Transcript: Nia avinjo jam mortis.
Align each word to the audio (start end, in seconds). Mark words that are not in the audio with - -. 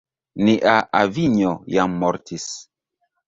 Nia 0.45 0.71
avinjo 0.99 1.51
jam 1.75 1.95
mortis. 2.05 2.47